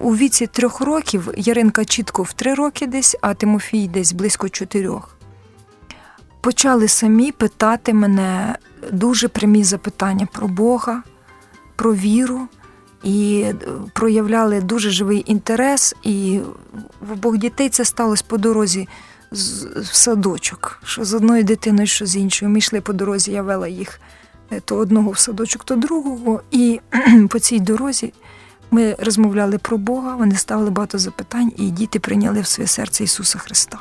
[0.00, 5.17] у віці трьох років, Яринка чітко в три роки десь, а Тимофій десь близько чотирьох,
[6.48, 8.54] почали самі питати мене
[8.92, 11.02] дуже прямі запитання про Бога,
[11.76, 12.48] про віру.
[13.02, 13.54] І е,
[13.92, 16.40] проявляли дуже живий інтерес, і
[17.00, 18.88] в обох дітей це сталося по дорозі
[19.32, 22.50] в садочок, що з одною дитиною, що з іншою.
[22.50, 24.00] Ми йшли по дорозі, я вела їх
[24.52, 26.42] е, то одного в садочок, то другого.
[26.50, 26.80] І
[27.30, 28.12] по цій дорозі
[28.70, 33.38] ми розмовляли про Бога, вони ставили багато запитань, і діти прийняли в своє серце Ісуса
[33.38, 33.78] Христа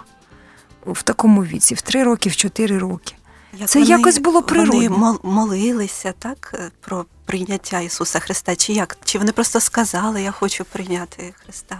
[0.94, 3.16] в такому віці, в три роки, в чотири роки.
[3.60, 4.90] Як Це якось було природно.
[4.90, 8.98] Вони молилися так, е, про прийняття Ісуса Христа, чи як?
[9.06, 11.78] Чи вони просто сказали, я хочу прийняти Христа?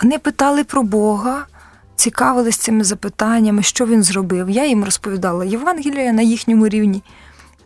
[0.00, 1.46] Вони питали про Бога,
[1.96, 4.50] цікавились цими запитаннями, що він зробив.
[4.50, 7.02] Я їм розповідала Євангелія на їхньому рівні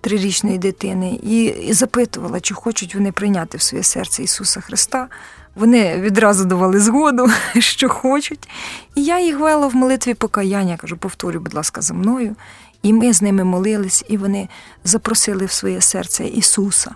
[0.00, 5.08] трирічної дитини і, запитувала, чи хочуть вони прийняти в своє серце Ісуса Христа.
[5.54, 8.48] Вони відразу давали згоду, що хочуть.
[8.94, 12.36] І я їх вела в молитві покаяння, кажу, повторюй, будь ласка, за мною.
[12.82, 14.48] І ми з ними молились, і вони
[14.84, 16.94] запросили в своє серце Ісуса.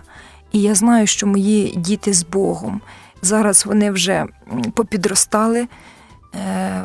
[0.51, 2.81] І я знаю, що мої діти з Богом.
[3.21, 4.25] Зараз вони вже
[4.73, 5.67] попідростали.
[6.35, 6.83] Е,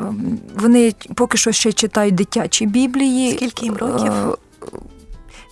[0.55, 3.31] Вони поки що ще читають дитячі біблії.
[3.35, 4.13] Скільки їм років?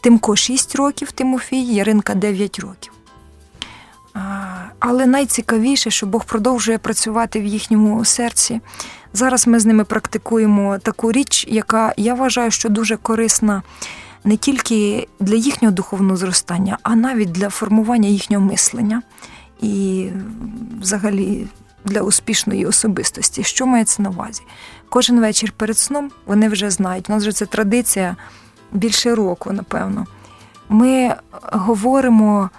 [0.01, 2.93] Тимко 6 років, Тимофій, Яринка 9 років.
[4.79, 8.62] Але найцікавіше, що Бог продовжує працювати в їхньому серці.
[9.13, 13.63] Зараз ми з ними практикуємо таку річ, яка я вважаю, що дуже корисна
[14.23, 19.01] не тільки для їхнього духовного зростання, а навіть для формування їхнього мислення
[19.62, 20.07] і
[20.81, 21.47] взагалі
[21.85, 23.43] для успішної особистості.
[23.43, 24.41] Що мається на увазі?
[24.89, 27.09] Кожен вечір перед сном вони вже знають.
[27.09, 28.15] У нас вже це традиція
[28.71, 30.05] більше року, напевно.
[30.69, 32.49] Ми говоримо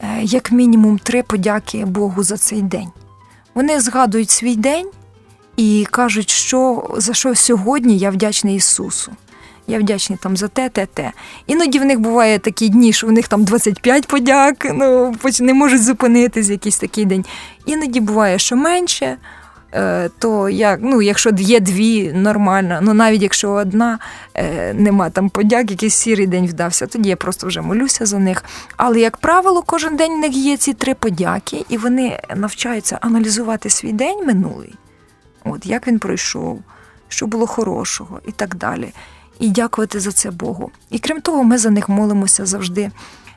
[0.00, 2.88] е, як мінімум три подяки Богу за цей день.
[3.54, 4.90] Вони згадують свій день
[5.56, 9.12] і кажуть, що за що сьогодні я вдячний Ісусу.
[9.66, 11.12] Я вдячний там за те, те, те.
[11.46, 15.84] Іноді в них буває такі дні, що в них там 25 подяк, ну не можуть
[15.84, 17.24] зупинитись якийсь такий день.
[17.66, 19.16] Іноді буває, що менше.
[19.74, 22.78] Е, То як, ну, якщо є дві, нормально.
[22.82, 23.98] Ну навіть якщо одна
[24.34, 28.44] е, нема там подяк, якийсь сірий день вдався, тоді я просто вже молюся за них.
[28.76, 33.70] Але, як правило, кожен день в них є ці три подяки, і вони навчаються аналізувати
[33.70, 34.74] свій день минулий.
[35.44, 36.62] От як він пройшов,
[37.08, 38.92] що було хорошого і так далі.
[39.38, 40.70] І дякувати за це Богу.
[40.90, 42.90] І крім того, ми за них молимося завжди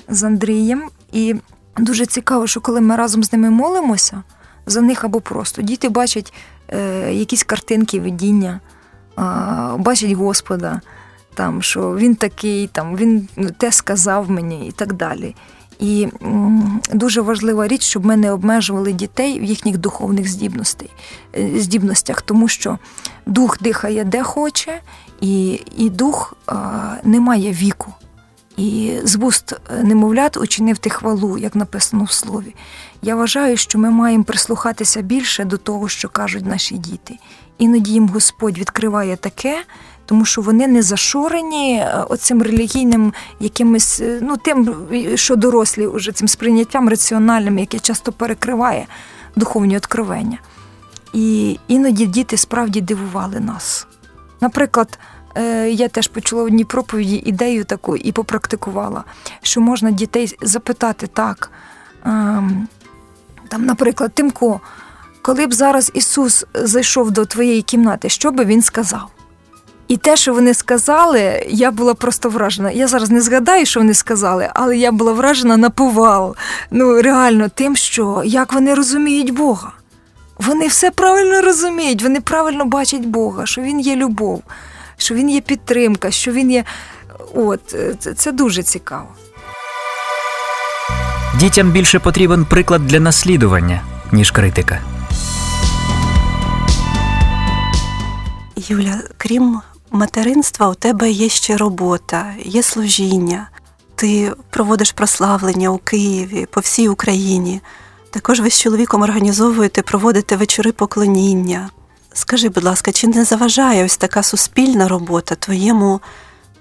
[0.10, 0.84] з Андрієм.
[1.12, 1.36] І
[1.78, 4.24] дуже цікаво, що коли ми разом з ними молимося,
[4.72, 6.34] за них або просто діти бачать
[6.68, 9.22] е, якісь картинки видіння, е,
[9.78, 10.82] бачать Господа,
[11.34, 15.36] там, що він такий, там, він те сказав мені і так далі.
[15.82, 16.08] І
[16.94, 20.90] дуже важлива річ, щоб ми не обмежували дітей в їхніх духовних здібностей,
[21.38, 22.78] е, здібностях, тому що
[23.26, 24.80] дух дихає де хоче,
[25.22, 26.54] і, і дух е,
[27.04, 27.94] не має віку.
[28.62, 32.56] І з вуст е, немовлят учинив ти хвалу, як написано в слові.
[33.02, 37.18] Я вважаю, що ми маємо прислухатися більше до того, що кажуть наші діти.
[37.58, 39.64] Іноді їм Господь відкриває таке,
[40.06, 44.76] тому що вони не зашорені е, оцим релігійним якимось, е, ну тим,
[45.16, 48.88] що дорослі уже цим сприйняттям раціональним, яке часто перекриває
[49.36, 50.38] духовні откровення.
[51.14, 53.88] І іноді діти справді дивували нас.
[54.42, 55.00] Наприклад,
[55.70, 59.04] я теж почула в одній проповіді ідею таку і попрактикувала,
[59.42, 61.52] що можна дітей запитати так.
[62.06, 62.68] ем,
[63.50, 64.62] Там, наприклад, Тимко,
[65.22, 69.10] коли б зараз Ісус зайшов до твоєї кімнати, що би він сказав?
[69.88, 72.72] І те, що вони сказали, я була просто вражена.
[72.72, 76.36] Я зараз не згадаю, що вони сказали, але я була вражена на повал.
[76.72, 79.72] Ну, реально, тим, що як вони розуміють Бога.
[80.40, 84.42] Вони все правильно розуміють, вони правильно бачать Бога, що Він є любов,
[85.02, 86.64] що Він є підтримка, що Він є.
[87.34, 89.08] От, е, це, це дуже цікаво.
[91.40, 94.80] Дітям більше потрібен приклад для наслідування, ніж критика.
[98.56, 99.62] Юля, крім
[99.92, 103.48] материнства, у тебе є ще робота, є служіння.
[103.96, 107.62] Ти проводиш прославлення у Києві, по всій Україні.
[108.10, 111.70] Також ви з чоловіком організовуєте, проводите вечори поклоніння.
[112.14, 116.02] Скажи, будь ласка, чи не заважає ось така суспільна робота твоєму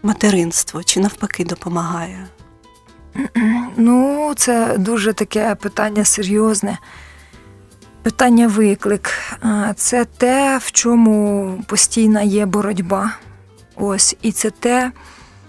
[0.02, 2.26] материнству, чи навпаки допомагає?
[3.76, 6.78] Ну, це дуже таке питання серйозне.
[8.02, 9.10] Питання виклик.
[9.76, 13.12] Це те, в чому постійна є боротьба.
[13.76, 14.92] Ось, і це те,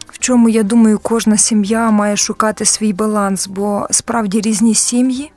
[0.07, 5.31] в чому, я думаю, кожна сім'я має шукати свій баланс, бо справді різні сім'ї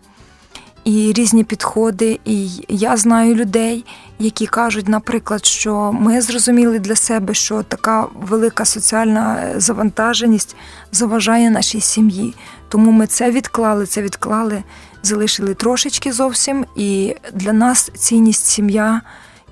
[0.85, 2.21] і різні підходи.
[2.25, 3.85] І я знаю людей,
[4.19, 10.57] які кажуть, наприклад, що ми зрозуміли для себе, що така велика соціальна завантаженість
[10.93, 12.35] заважає нашій сім'ї.
[12.69, 14.63] Тому ми це відклали, це відклали,
[15.03, 16.67] залишили трошечки зовсім.
[16.77, 19.01] І для нас цінність сім'я,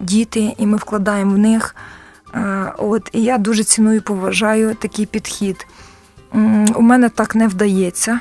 [0.00, 1.76] діти, і ми вкладаємо в них.
[2.34, 5.66] Е, От, і я дуже ціную поважаю такий підхід.
[6.74, 8.20] У мене так не вдається.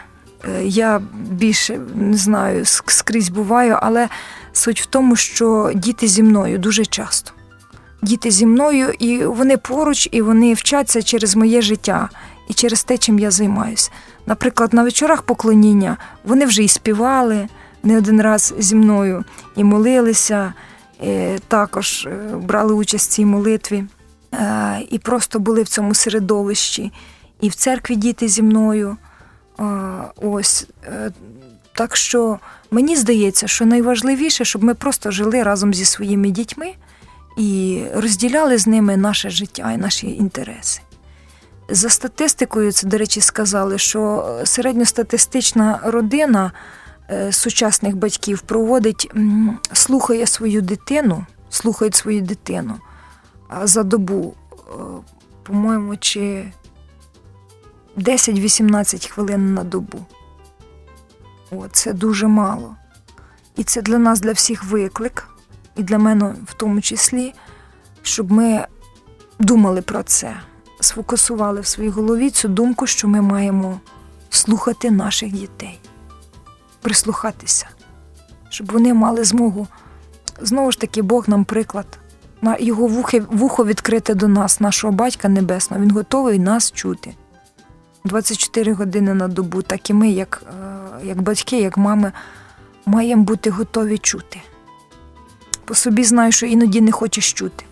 [0.50, 4.10] Е, Я більше не знаю, скрізь буваю, але
[4.54, 7.32] суть в тому, що діти зі мною дуже часто.
[8.02, 12.10] Діти зі мною, і вони поруч, і вони вчаться через моє життя
[12.48, 13.92] і через те, чим я займаюся.
[14.26, 17.48] Наприклад, на вечорах поклоніння вони вже і співали
[17.84, 19.24] не один раз зі мною,
[19.56, 20.54] і молилися,
[21.04, 23.84] е, також е, брали участь в цій молитві,
[24.34, 26.92] е, і просто були в цьому середовищі.
[27.42, 28.98] І в церкві діти зі мною.
[30.16, 30.68] Ось
[31.74, 32.40] так що
[32.72, 36.74] мені здається, що найважливіше, щоб ми просто жили разом зі своїми дітьми
[37.38, 40.82] і розділяли з ними наше життя і наші інтереси.
[41.70, 46.52] За статистикою, це, до речі, сказали, що середньостатистична родина
[47.10, 49.12] е, сучасних батьків проводить,
[49.74, 52.76] слухає свою дитину, слухають свою дитину
[53.64, 54.74] за добу, е,
[55.44, 56.52] по-моєму, чи
[57.98, 60.06] 10-18 хвилин на добу.
[61.72, 62.76] Це дуже мало.
[63.56, 65.28] І це для нас, для всіх виклик,
[65.76, 67.34] і для мене в тому числі,
[68.02, 68.66] щоб ми
[69.40, 70.36] думали про це,
[70.80, 73.80] сфокусували в своїй голові цю думку, що ми маємо
[74.30, 75.80] слухати наших дітей,
[76.82, 77.68] прислухатися,
[78.50, 79.68] щоб вони мали змогу.
[80.42, 81.86] Знову ж таки, Бог нам приклад.
[82.42, 85.84] На його вухи, вухо відкрите до нас, нашого батька Небесного.
[85.84, 87.16] Він готовий нас чути.
[88.04, 92.12] 24 години на добу, так і ми, як, е, як батьки, як мами,
[92.86, 94.42] маємо бути готові чути.
[95.66, 97.66] По собі знаю, що іноді не хочеш чути.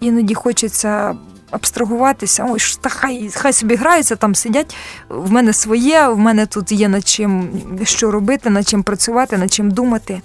[0.00, 1.16] Іноді хочеться
[1.50, 4.76] абстрагуватися, ой, та хай, хай собі граються, там сидять.
[5.08, 7.50] В мене своє, в мене тут є над чим
[7.84, 10.22] що робити, над чим працювати, над чим думати.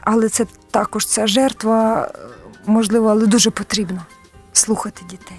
[0.00, 2.18] Але це також ця жертва, е,
[2.66, 4.02] можливо, але дуже потрібно
[4.52, 5.36] слухати дітей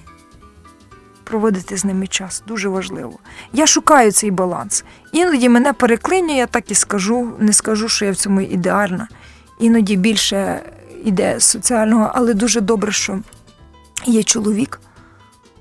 [1.29, 2.43] проводити з ними час.
[2.47, 3.19] Дуже важливо.
[3.53, 4.83] Я шукаю цей баланс.
[5.11, 7.31] Іноді мене переклинює, я так і скажу.
[7.39, 9.07] Не скажу, що я в цьому ідеальна.
[9.59, 10.61] Іноді більше
[11.05, 13.19] іде соціального, але дуже добре, що
[14.05, 14.81] є чоловік,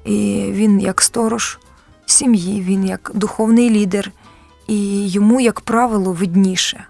[0.04, 1.58] і він як сторож
[2.06, 4.12] сім'ї, він як духовний лідер,
[4.66, 6.84] і йому, як правило, видніше.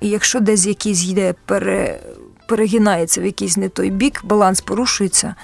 [0.00, 2.00] І якщо десь якийсь йде, пере,
[2.48, 5.34] перегинається в якийсь не той бік, баланс порушується,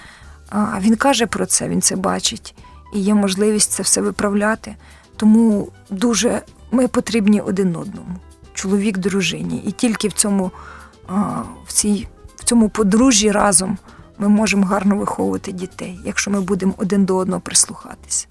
[0.49, 2.55] а він каже про це, він це бачить,
[2.95, 4.77] і є можливість це все виправляти.
[5.17, 8.17] Тому дуже ми потрібні один одному,
[8.55, 9.63] чоловік дружині.
[9.67, 10.51] І тільки в цьому,
[11.67, 13.79] в, цій, в цьому подружжі разом
[14.19, 18.27] ми можемо гарно виховувати дітей, якщо ми будемо один до одного прислухатися.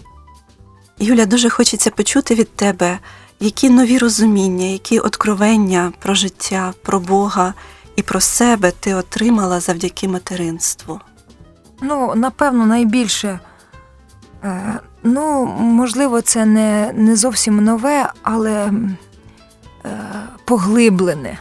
[0.99, 2.99] Юля, дуже хочеться почути від тебе,
[3.39, 7.53] які нові розуміння, які откровення про життя, про Бога
[7.95, 10.99] і про себе ти отримала завдяки материнству.
[11.81, 13.39] Ну, напевно, найбільше.
[14.43, 18.71] Е, ну, можливо, це не не зовсім нове, але
[19.85, 19.99] е,
[20.45, 21.37] поглиблене,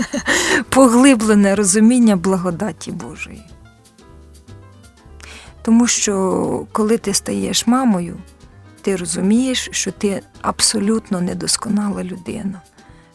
[0.68, 3.44] поглиблене розуміння благодаті Божої.
[5.62, 8.16] Тому що коли ти стаєш мамою,
[8.82, 12.60] ти розумієш, що ти абсолютно недосконала людина.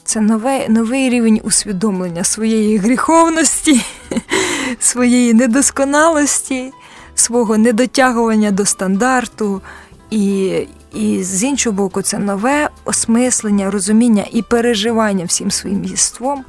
[0.08, 3.82] Це новий, новий рівень усвідомлення своєї гріховності,
[4.80, 6.72] своєї недосконалості,
[7.16, 9.62] свого недотягування до стандарту.
[10.10, 10.54] І
[10.94, 16.46] і з іншого боку, це нове осмислення, розуміння і переживання всім своїм єством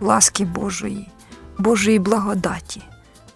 [0.00, 1.08] ласки Божої,
[1.58, 2.82] Божої благодаті,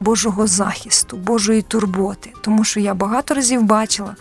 [0.01, 2.33] Божого захисту, Божої турботи.
[2.41, 4.17] Тому що я багато разів бачила,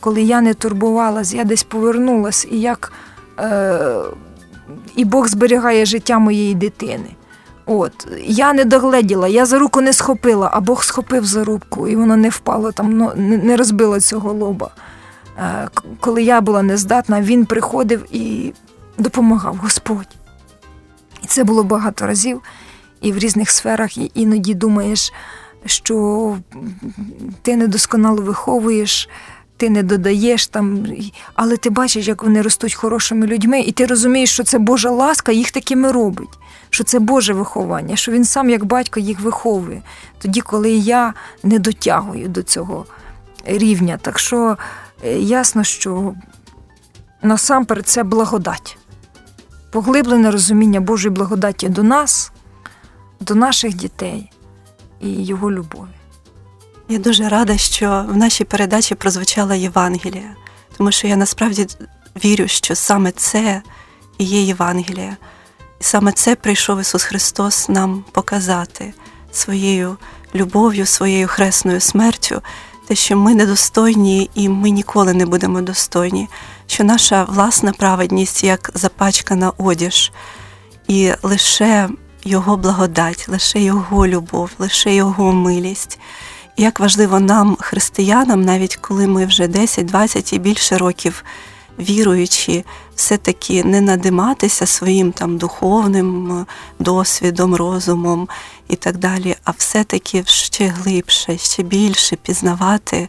[0.00, 2.92] коли я не турбувалась, я десь повернулась, і як
[3.38, 3.88] е,
[4.96, 7.08] і Бог зберігає життя моєї дитини.
[7.66, 11.96] От, Я не догледіла, я за руку не схопила, а Бог схопив за руку, і
[11.96, 14.70] воно не впало там, ну, не розбило цього лоба.
[15.38, 15.68] Е,
[16.00, 18.52] коли я була нездатна, він приходив і
[18.98, 20.08] допомагав Господь.
[21.22, 22.40] І це було багато разів,
[23.00, 25.12] і в різних сферах і іноді думаєш,
[25.66, 26.36] що
[27.42, 29.08] ти недосконало виховуєш
[29.56, 30.86] ти не додаєш там,
[31.34, 35.32] але ти бачиш, як вони ростуть хорошими людьми, і ти розумієш, що це Божа ласка
[35.32, 36.38] їх такими робить,
[36.70, 39.82] що це Боже виховання, що він сам, як батько, їх виховує,
[40.18, 42.86] тоді, коли я не дотягую до цього
[43.44, 43.98] рівня.
[44.02, 44.56] Так що
[45.04, 46.14] е, ясно, що
[47.22, 48.78] насамперед це благодать,
[49.70, 52.32] поглиблене розуміння Божої благодаті до нас,
[53.20, 54.30] до наших дітей
[55.00, 55.88] і його любові.
[56.88, 60.36] Я дуже рада, що в нашій передачі прозвучала Євангелія,
[60.76, 61.66] тому що я насправді
[62.24, 63.62] вірю, що саме це
[64.18, 65.16] і є Євангелія.
[65.80, 68.94] І саме це прийшов Ісус Христос нам показати
[69.32, 69.96] своєю
[70.34, 72.42] любов'ю, своєю хресною смертю,
[72.88, 76.28] те, що ми недостойні і ми ніколи не будемо достойні,
[76.66, 80.12] що наша власна праведність як запачкана одіж,
[80.88, 81.88] і лише
[82.24, 85.98] Його благодать, лише Його любов, лише Його милість
[86.56, 91.24] як важливо нам, християнам, навіть коли ми вже 10, 20 і більше років
[91.78, 96.46] віруючи, все-таки не надиматися своїм там духовним е,
[96.78, 98.28] досвідом, розумом
[98.68, 103.08] і так далі, а все-таки ще глибше, ще більше пізнавати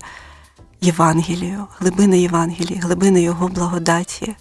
[0.82, 4.36] Євангелію, глибини Євангелії, глибини Його благодаті,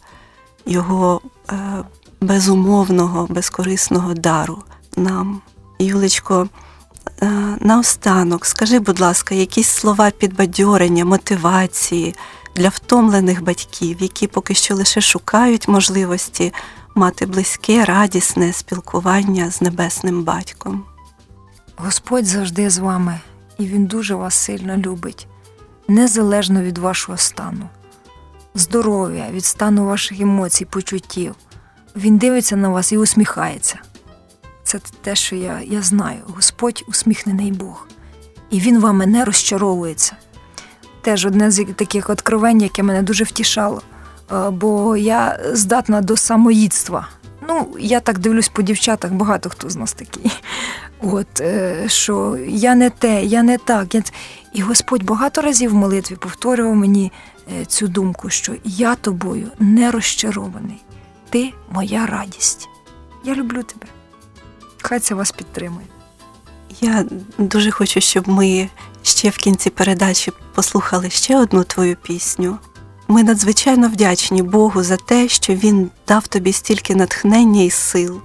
[0.67, 1.55] Його е,
[2.21, 4.63] безумовного, безкорисного дару
[4.97, 5.41] нам.
[5.79, 6.49] Юлечко,
[7.61, 12.15] наостанок, скажи, будь ласка, якісь слова підбадьорення, мотивації
[12.57, 16.53] для втомлених батьків, які поки що лише шукають можливості
[16.95, 20.85] мати близьке, радісне спілкування з небесним батьком.
[21.77, 23.21] Господь завжди з вами,
[23.59, 25.27] і Він дуже вас сильно любить,
[25.89, 27.69] незалежно від вашого стану,
[28.55, 31.35] здоров'я, від стану ваших емоцій, почуттів.
[31.97, 33.79] Він дивиться на вас і усміхається
[34.79, 36.21] це те, що я я знаю.
[36.27, 37.89] Господь усміхнений Бог,
[38.51, 40.17] і Він вами не розчаровується.
[41.01, 43.83] Теж одне з таких откровень, яке мене дуже втішало.
[44.33, 47.09] Е, бо я здатна до самоїдства.
[47.49, 50.33] Ну, я так дивлюсь по дівчатах, багато хто з нас такий.
[51.03, 53.95] От, е, що я не те, я не так.
[54.53, 57.13] І Господь багато разів в молитві повторював мені
[57.61, 60.83] е, цю думку, що я тобою не розчарований.
[61.31, 62.69] Ти моя радість.
[63.25, 63.87] Я люблю тебе.
[64.87, 65.87] Хай це вас підтримує.
[66.81, 67.05] Я
[67.39, 68.69] дуже хочу, щоб ми
[69.03, 72.59] ще в кінці передачі послухали ще одну твою пісню.
[73.09, 78.21] Ми надзвичайно вдячні Богу за те, що Він дав тобі стільки натхнення і сил.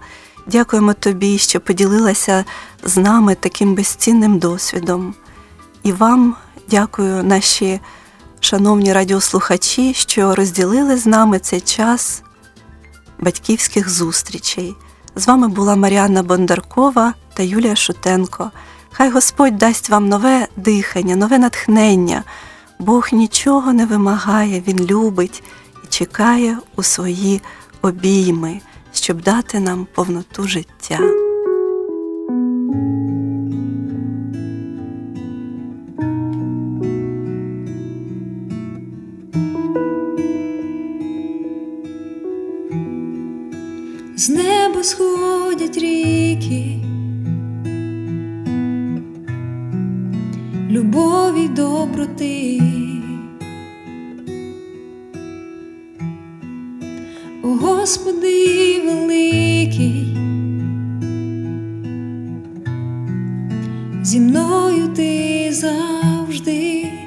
[0.48, 2.46] Дякуємо тобі, що поділилася
[2.84, 5.16] з нами таким безцінним досвідом.
[5.84, 6.36] І вам
[6.70, 7.80] дякую, наші
[8.40, 12.24] шановні радіослухачі, що розділили з нами цей час
[13.20, 14.76] батьківських зустрічей.
[15.20, 18.52] З вами була Маріанна Бондаркова та Юлія Шутенко.
[18.92, 22.24] Хай Господь дасть вам нове дихання, нове натхнення.
[22.80, 25.44] Бог нічого не вимагає, Він любить
[25.84, 27.42] і чекає у свої
[27.82, 28.62] обійми,
[28.94, 31.00] щоб дати нам повноту життя.
[44.20, 44.30] з
[44.80, 46.76] неба сходять ріки,
[50.70, 52.62] любові доброти.
[57.44, 60.18] О Господи великий,
[64.04, 66.99] зі мною ти завжди.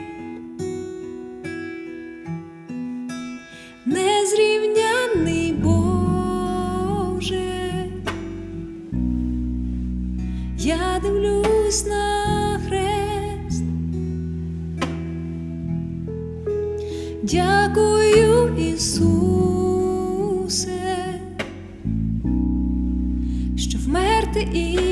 [24.51, 24.92] 一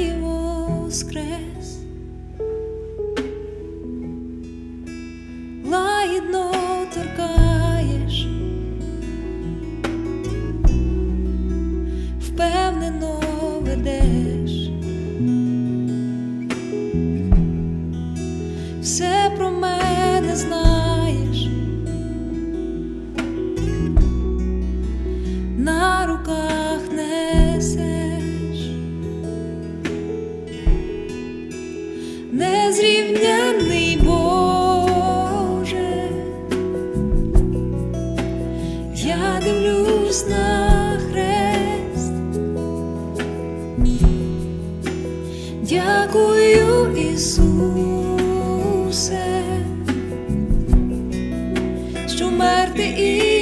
[52.30, 53.39] що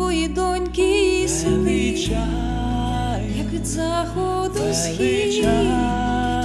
[0.00, 1.90] твої доньки і сини.
[3.38, 5.44] Як від заходу схід,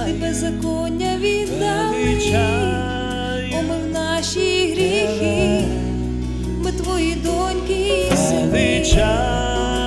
[0.06, 2.20] ти беззаконня віддали,
[3.58, 5.64] омив наші гріхи,
[6.64, 8.48] ми твої доньки і сини.
[8.52, 9.86] Величаю,